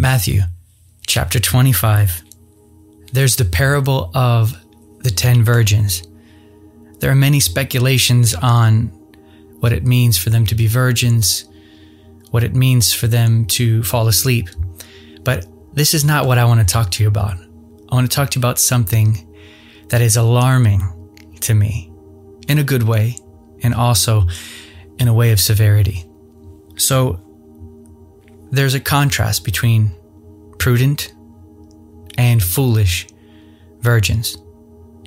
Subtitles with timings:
[0.00, 0.42] Matthew
[1.08, 2.22] chapter 25.
[3.12, 4.56] There's the parable of
[5.00, 6.04] the ten virgins.
[7.00, 8.92] There are many speculations on
[9.58, 11.48] what it means for them to be virgins,
[12.30, 14.48] what it means for them to fall asleep.
[15.24, 17.36] But this is not what I want to talk to you about.
[17.90, 19.26] I want to talk to you about something
[19.88, 20.80] that is alarming
[21.40, 21.92] to me
[22.46, 23.16] in a good way
[23.64, 24.28] and also
[25.00, 26.08] in a way of severity.
[26.76, 27.20] So
[28.50, 29.90] there's a contrast between
[30.58, 31.12] prudent
[32.16, 33.06] and foolish
[33.80, 34.36] virgins.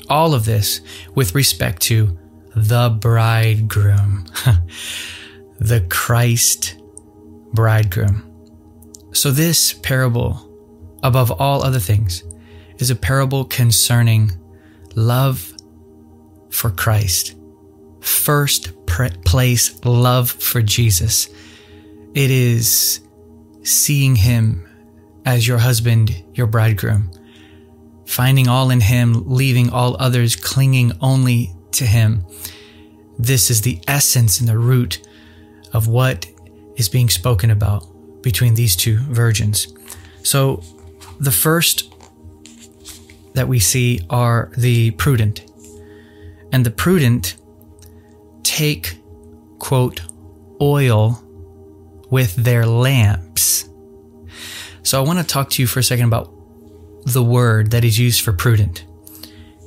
[0.10, 0.82] All of this
[1.16, 2.18] with respect to
[2.56, 4.26] the bridegroom,
[5.60, 6.78] the Christ
[7.54, 8.28] bridegroom.
[9.14, 10.50] So, this parable,
[11.04, 12.24] above all other things,
[12.78, 14.32] is a parable concerning
[14.96, 15.54] love
[16.50, 17.36] for Christ.
[18.02, 21.30] First place love for Jesus.
[22.14, 23.02] It is
[23.64, 24.68] seeing Him
[25.26, 27.12] as your husband, your bridegroom,
[28.06, 32.26] finding all in Him, leaving all others, clinging only to Him.
[33.18, 35.06] This is the essence and the root
[35.74, 36.26] of what
[36.76, 37.86] is being spoken about
[38.22, 39.74] between these two virgins.
[40.24, 40.64] So,
[41.20, 41.94] the first
[43.34, 45.46] that we see are the prudent.
[46.52, 47.36] And the prudent
[48.44, 48.98] take,
[49.60, 50.02] quote,
[50.60, 51.24] oil
[52.10, 52.66] with their
[54.84, 56.34] So I want to talk to you for a second about
[57.06, 58.86] the word that is used for prudent.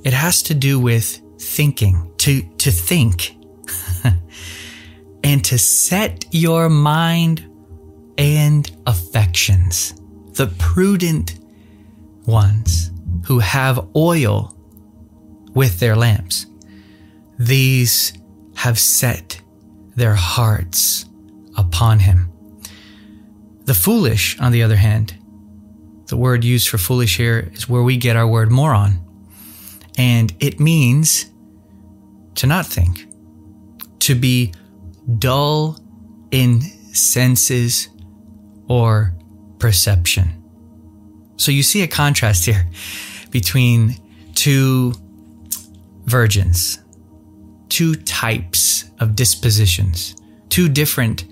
[0.05, 3.36] It has to do with thinking, to, to think,
[5.25, 7.48] and to set your mind
[8.19, 9.94] and affections.
[10.33, 11.38] The prudent
[12.27, 12.91] ones
[13.27, 14.55] who have oil
[15.55, 16.47] with their lamps.
[17.38, 18.12] These
[18.56, 19.41] have set
[19.97, 21.06] their hearts
[21.56, 22.31] upon him.
[23.64, 25.14] The foolish, on the other hand,
[26.06, 29.00] the word used for foolish here is where we get our word moron.
[29.96, 31.26] And it means
[32.36, 33.06] to not think,
[34.00, 34.53] to be
[35.19, 35.78] dull
[36.30, 36.60] in
[36.94, 37.88] senses
[38.69, 39.14] or
[39.58, 40.42] perception.
[41.36, 42.69] So you see a contrast here
[43.30, 43.97] between
[44.34, 44.94] two
[46.04, 46.80] virgins,
[47.69, 50.16] two types of dispositions,
[50.48, 51.24] two different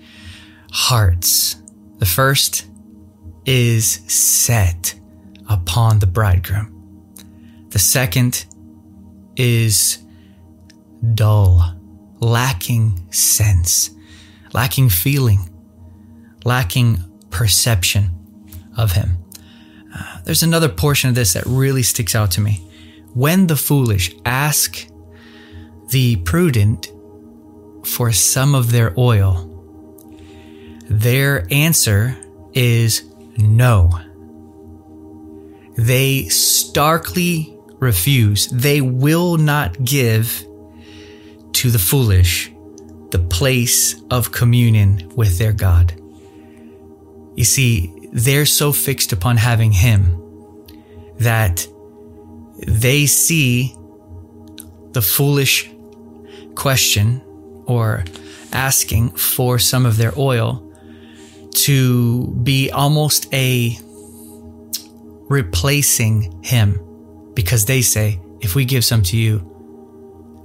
[0.71, 1.57] hearts.
[2.03, 2.65] The first
[3.45, 4.93] is set
[5.47, 7.15] upon the bridegroom.
[7.69, 8.45] The second
[9.37, 9.99] is
[11.13, 11.79] dull,
[12.19, 13.91] lacking sense,
[14.51, 15.49] lacking feeling,
[16.43, 16.97] lacking
[17.29, 18.09] perception
[18.75, 19.19] of him.
[19.95, 22.69] Uh, there's another portion of this that really sticks out to me.
[23.13, 24.89] When the foolish ask
[25.87, 26.91] the prudent
[27.85, 29.52] for some of their oil,
[30.89, 32.17] their answer
[32.53, 33.03] is
[33.37, 33.99] no.
[35.77, 38.47] They starkly refuse.
[38.47, 40.45] They will not give
[41.53, 42.51] to the foolish
[43.11, 45.93] the place of communion with their God.
[47.35, 50.19] You see, they're so fixed upon having Him
[51.19, 51.67] that
[52.67, 53.75] they see
[54.91, 55.69] the foolish
[56.55, 57.21] question
[57.65, 58.03] or
[58.51, 60.72] asking for some of their oil
[61.53, 63.77] to be almost a
[65.29, 66.79] replacing him
[67.33, 69.49] because they say, if we give some to you,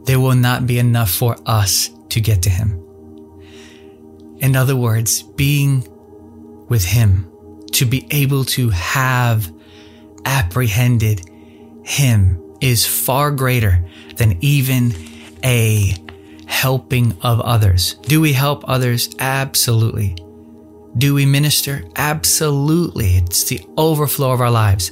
[0.04, 2.82] there will not be enough for us to get to him.
[4.38, 5.86] In other words, being
[6.68, 7.30] with him,
[7.72, 9.52] to be able to have
[10.24, 11.20] apprehended
[11.84, 13.84] him is far greater
[14.16, 14.94] than even
[15.44, 15.94] a
[16.46, 17.94] helping of others.
[18.02, 19.14] Do we help others?
[19.18, 20.16] Absolutely.
[20.96, 21.84] Do we minister?
[21.96, 23.16] Absolutely.
[23.16, 24.90] It's the overflow of our lives.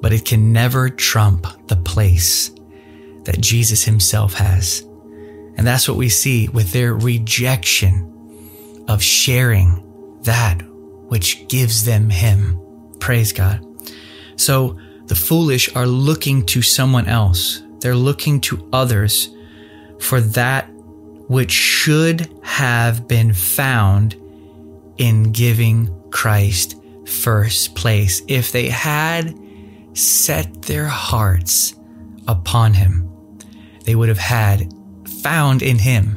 [0.00, 2.50] But it can never trump the place
[3.24, 4.82] that Jesus himself has.
[5.56, 9.82] And that's what we see with their rejection of sharing
[10.22, 12.58] that which gives them him.
[12.98, 13.64] Praise God.
[14.36, 17.62] So the foolish are looking to someone else.
[17.80, 19.34] They're looking to others
[20.00, 20.68] for that
[21.28, 24.16] which should have been found
[24.98, 28.22] in giving Christ first place.
[28.28, 29.38] If they had
[29.94, 31.74] set their hearts
[32.26, 33.08] upon him,
[33.84, 34.72] they would have had
[35.22, 36.16] found in him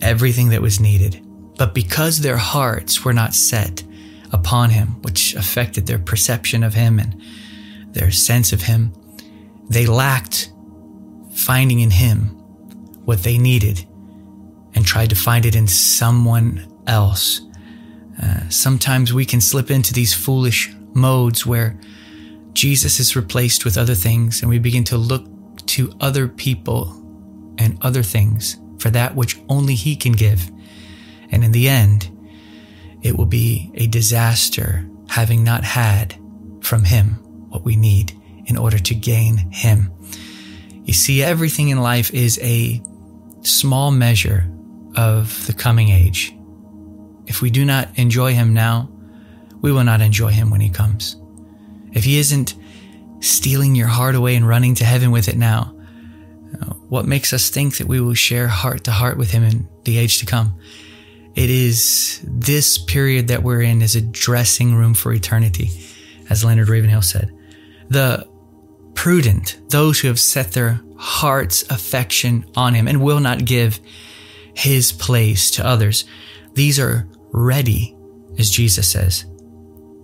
[0.00, 1.24] everything that was needed.
[1.56, 3.82] But because their hearts were not set
[4.32, 7.20] upon him, which affected their perception of him and
[7.92, 8.92] their sense of him,
[9.68, 10.52] they lacked
[11.34, 12.26] finding in him
[13.04, 13.86] what they needed
[14.74, 17.42] and tried to find it in someone else
[18.22, 21.78] Uh, sometimes we can slip into these foolish modes where
[22.52, 25.26] Jesus is replaced with other things and we begin to look
[25.66, 26.98] to other people
[27.58, 30.50] and other things for that which only He can give.
[31.30, 32.10] And in the end,
[33.02, 36.14] it will be a disaster having not had
[36.60, 37.14] from Him
[37.48, 38.12] what we need
[38.46, 39.90] in order to gain Him.
[40.84, 42.82] You see, everything in life is a
[43.42, 44.48] small measure
[44.96, 46.34] of the coming age.
[47.26, 48.88] If we do not enjoy Him now,
[49.60, 51.16] we will not enjoy Him when He comes.
[51.92, 52.54] If He isn't
[53.20, 55.74] stealing your heart away and running to heaven with it now,
[56.60, 59.68] uh, what makes us think that we will share heart to heart with Him in
[59.84, 60.58] the age to come?
[61.34, 65.70] It is this period that we're in is a dressing room for eternity,
[66.28, 67.32] as Leonard Ravenhill said.
[67.88, 68.28] The
[68.94, 73.80] prudent, those who have set their heart's affection on him and will not give
[74.54, 76.04] his place to others,
[76.52, 77.96] these are ready,
[78.38, 79.26] as Jesus says,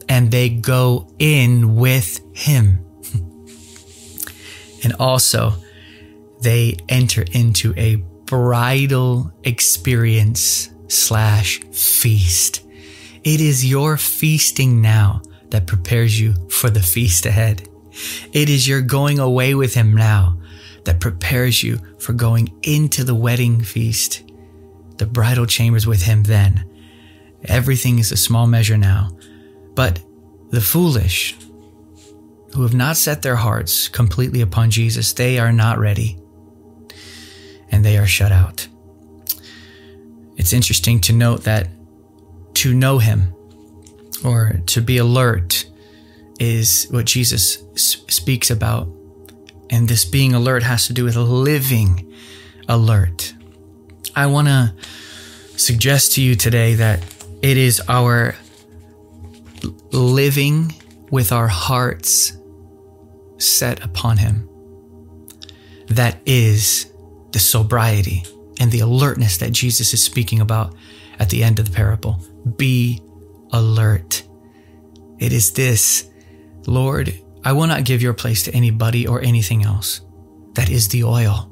[0.08, 2.84] and they go in with him.
[4.84, 5.52] and also,
[6.40, 12.62] they enter into a bridal experience slash feast.
[13.24, 17.68] It is your feasting now that prepares you for the feast ahead.
[18.32, 20.38] It is your going away with him now
[20.84, 24.22] that prepares you for going into the wedding feast,
[24.96, 26.64] the bridal chambers with him then.
[27.44, 29.10] Everything is a small measure now.
[29.74, 30.00] But
[30.50, 31.36] the foolish,
[32.54, 36.18] who have not set their hearts completely upon Jesus, they are not ready
[37.70, 38.66] and they are shut out.
[40.36, 41.68] It's interesting to note that
[42.54, 43.34] to know him
[44.24, 45.66] or to be alert
[46.40, 48.88] is what Jesus speaks about.
[49.70, 52.12] And this being alert has to do with living
[52.68, 53.34] alert.
[54.16, 54.74] I want to
[55.56, 57.02] suggest to you today that
[57.42, 58.34] it is our
[59.92, 60.74] living
[61.10, 62.36] with our hearts
[63.38, 64.48] set upon Him
[65.88, 66.92] that is
[67.32, 68.24] the sobriety
[68.60, 70.74] and the alertness that Jesus is speaking about
[71.18, 72.22] at the end of the parable.
[72.56, 73.00] Be
[73.52, 74.22] alert.
[75.18, 76.10] It is this
[76.66, 77.14] Lord,
[77.44, 80.02] I will not give your place to anybody or anything else.
[80.52, 81.50] That is the oil.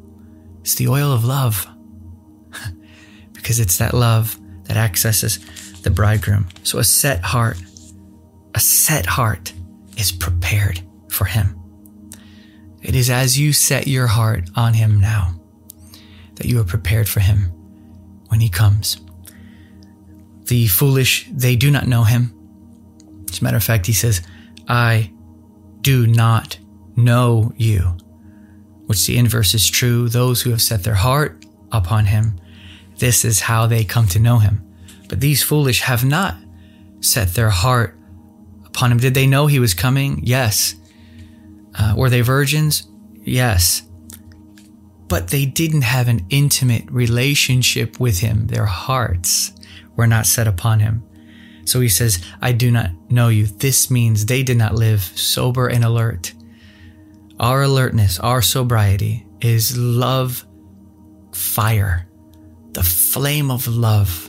[0.61, 1.67] It's the oil of love.
[3.33, 5.39] because it's that love that accesses
[5.87, 6.49] the bridegroom.
[6.65, 7.63] So a set heart,
[8.57, 9.53] a set heart
[9.97, 11.57] is prepared for him.
[12.83, 15.41] It is as you set your heart on him now
[16.35, 17.53] that you are prepared for him
[18.31, 18.97] when he comes.
[20.47, 22.33] The foolish, they do not know him.
[23.31, 24.23] As a matter of fact, he says,
[24.67, 25.13] I
[25.83, 26.59] do not
[26.97, 27.97] know you,
[28.87, 30.09] which the inverse is true.
[30.09, 32.41] Those who have set their heart upon him,
[32.99, 34.66] this is how they come to know him.
[35.09, 36.37] But these foolish have not
[37.01, 37.99] set their heart
[38.65, 38.99] upon him.
[38.99, 40.21] Did they know he was coming?
[40.23, 40.75] Yes.
[41.79, 42.89] Uh, were they virgins?
[43.23, 43.87] Yes
[45.09, 48.47] but they didn't have an intimate relationship with him.
[48.49, 49.53] Their hearts
[49.95, 51.03] were not set upon him.
[51.65, 53.47] So he says, I do not know you.
[53.47, 56.33] This means they did not live sober and alert.
[57.39, 60.45] Our alertness, our sobriety is love
[61.33, 62.09] fire,
[62.73, 64.26] the flame of love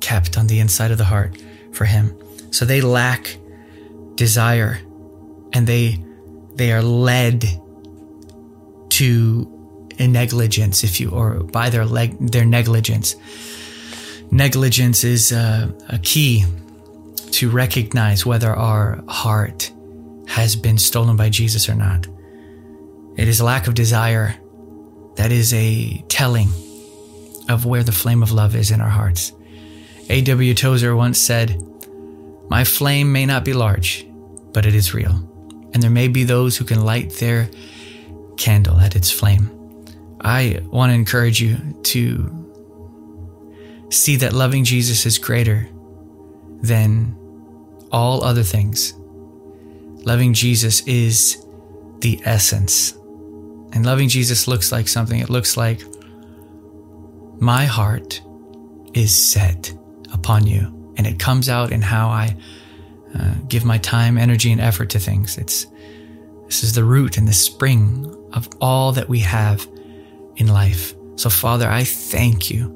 [0.00, 1.40] kept on the inside of the heart
[1.72, 2.16] for him.
[2.50, 3.36] So they lack
[4.14, 4.78] desire
[5.52, 6.02] and they
[6.54, 7.44] they are led
[8.90, 9.54] to
[9.98, 13.16] a negligence, if you, or by their leg, their negligence.
[14.30, 16.44] Negligence is uh, a key
[17.32, 19.72] to recognize whether our heart
[20.26, 22.06] has been stolen by Jesus or not.
[23.16, 24.34] It is lack of desire
[25.16, 26.48] that is a telling
[27.48, 29.32] of where the flame of love is in our hearts.
[30.10, 30.54] A.W.
[30.54, 31.62] Tozer once said,
[32.48, 34.06] My flame may not be large,
[34.52, 35.12] but it is real.
[35.74, 37.50] And there may be those who can light their
[38.38, 39.50] candle at its flame.
[40.20, 42.34] I want to encourage you to
[43.90, 45.68] see that loving Jesus is greater
[46.62, 47.14] than
[47.92, 48.94] all other things.
[50.04, 51.44] Loving Jesus is
[52.00, 52.92] the essence.
[53.72, 55.20] And loving Jesus looks like something.
[55.20, 55.82] It looks like
[57.40, 58.22] my heart
[58.94, 59.77] is set
[60.28, 60.92] upon you.
[60.98, 62.36] And it comes out in how I
[63.18, 65.38] uh, give my time, energy, and effort to things.
[65.38, 65.66] It's
[66.44, 69.66] this is the root and the spring of all that we have
[70.36, 70.94] in life.
[71.16, 72.74] So, Father, I thank you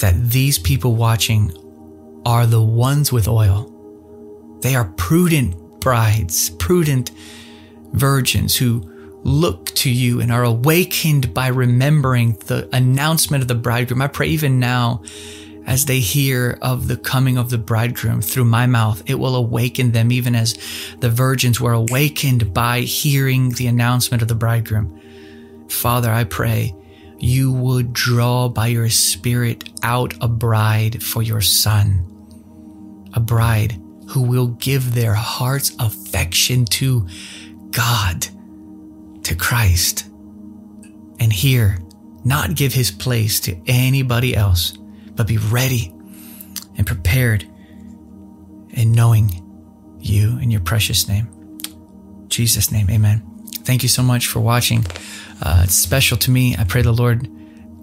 [0.00, 1.50] that these people watching
[2.26, 3.66] are the ones with oil.
[4.60, 7.10] They are prudent brides, prudent
[7.92, 8.82] virgins who
[9.22, 14.02] look to you and are awakened by remembering the announcement of the bridegroom.
[14.02, 15.02] I pray even now
[15.70, 19.92] as they hear of the coming of the bridegroom through my mouth, it will awaken
[19.92, 20.58] them even as
[20.98, 25.00] the virgins were awakened by hearing the announcement of the bridegroom.
[25.68, 26.74] Father, I pray
[27.18, 32.04] you would draw by your spirit out a bride for your son,
[33.14, 37.06] a bride who will give their heart's affection to
[37.70, 38.26] God,
[39.22, 40.08] to Christ,
[41.20, 41.78] and here,
[42.24, 44.76] not give his place to anybody else,
[45.20, 45.92] but be ready
[46.78, 47.42] and prepared
[48.70, 49.28] in knowing
[50.00, 51.28] you in your precious name.
[52.28, 53.22] Jesus' name, amen.
[53.64, 54.86] Thank you so much for watching.
[55.42, 56.56] Uh, it's special to me.
[56.56, 57.28] I pray the Lord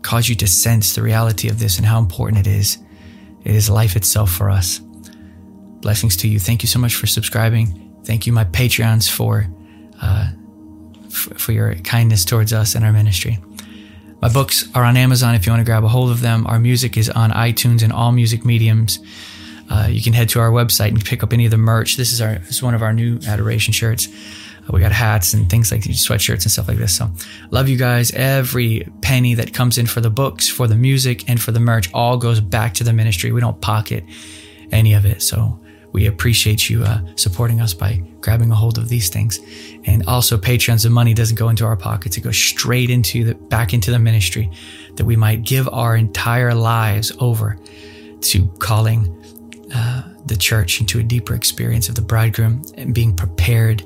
[0.01, 2.79] cause you to sense the reality of this and how important it is.
[3.43, 4.79] It is life itself for us.
[4.79, 6.39] Blessings to you.
[6.39, 8.01] Thank you so much for subscribing.
[8.03, 9.45] Thank you, my Patreons, for
[10.01, 10.29] uh,
[11.05, 13.37] f- for your kindness towards us and our ministry.
[14.21, 16.47] My books are on Amazon if you want to grab a hold of them.
[16.47, 18.99] Our music is on iTunes and all music mediums.
[19.69, 21.97] Uh, you can head to our website and pick up any of the merch.
[21.97, 24.07] This is our this is one of our new adoration shirts.
[24.07, 26.97] Uh, we got hats and things like sweatshirts and stuff like this.
[26.97, 27.11] So,
[27.51, 28.11] love you guys.
[28.11, 31.93] Every penny that comes in for the books, for the music, and for the merch
[31.93, 33.31] all goes back to the ministry.
[33.31, 34.03] We don't pocket
[34.71, 35.21] any of it.
[35.21, 35.59] So,
[35.91, 39.39] we appreciate you uh, supporting us by grabbing a hold of these things.
[39.85, 43.35] And also, Patreons, the money doesn't go into our pockets; it goes straight into the
[43.35, 44.51] back into the ministry,
[44.95, 47.57] that we might give our entire lives over
[48.21, 49.13] to calling
[49.73, 53.83] uh, the church into a deeper experience of the bridegroom and being prepared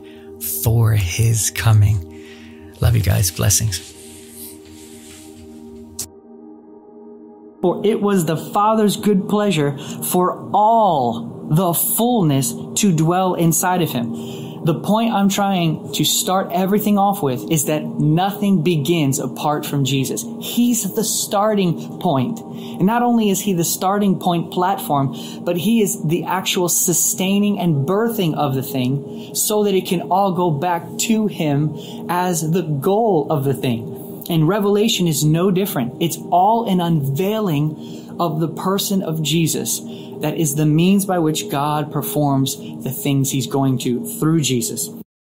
[0.64, 2.08] for his coming.
[2.82, 3.30] Love you guys.
[3.30, 4.01] Blessings.
[7.62, 13.92] For it was the Father's good pleasure for all the fullness to dwell inside of
[13.92, 14.42] him.
[14.64, 19.86] The point I'm trying to start everything off with is that nothing begins apart from
[19.86, 20.24] Jesus.
[20.40, 22.40] He's the starting point.
[22.40, 27.60] And not only is he the starting point platform, but he is the actual sustaining
[27.60, 31.76] and birthing of the thing so that it can all go back to him
[32.08, 33.91] as the goal of the thing.
[34.32, 36.02] And Revelation is no different.
[36.02, 39.82] It's all an unveiling of the person of Jesus
[40.22, 44.90] that is the means by which God performs the things he's going to through Jesus.